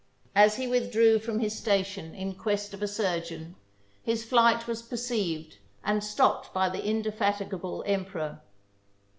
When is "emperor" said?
7.85-8.41